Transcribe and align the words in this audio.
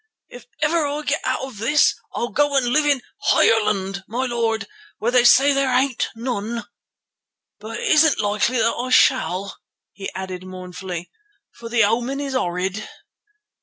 If 0.29 0.47
ever 0.63 0.87
I 0.87 1.03
get 1.03 1.21
out 1.23 1.43
of 1.43 1.59
this 1.59 1.93
I'll 2.15 2.29
go 2.29 2.55
and 2.57 2.65
live 2.65 2.87
in 2.87 3.03
Ireland, 3.31 4.03
my 4.07 4.25
lord, 4.25 4.65
where 4.97 5.11
they 5.11 5.23
say 5.23 5.53
there 5.53 5.71
ain't 5.71 6.07
none. 6.15 6.65
But 7.59 7.77
it 7.79 7.87
isn't 7.87 8.19
likely 8.19 8.57
that 8.57 8.73
I 8.75 8.89
shall," 8.89 9.59
he 9.93 10.09
added 10.15 10.43
mournfully, 10.43 11.11
"for 11.51 11.69
the 11.69 11.83
omen 11.83 12.19
is 12.19 12.33
horrid." 12.33 12.83